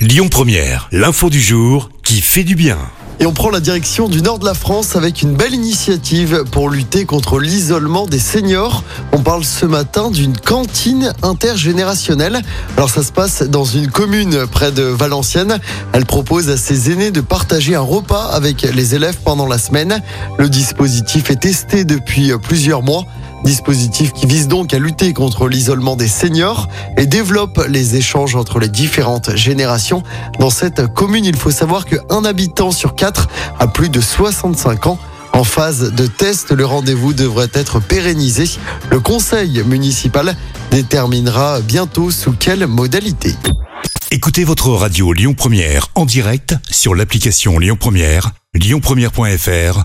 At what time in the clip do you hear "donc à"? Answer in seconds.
24.48-24.78